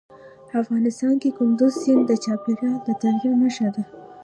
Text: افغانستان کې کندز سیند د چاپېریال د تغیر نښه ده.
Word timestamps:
افغانستان 0.61 1.13
کې 1.21 1.29
کندز 1.37 1.73
سیند 1.81 2.03
د 2.07 2.11
چاپېریال 2.23 2.79
د 2.83 2.89
تغیر 3.01 3.33
نښه 3.41 3.67
ده. 3.75 3.83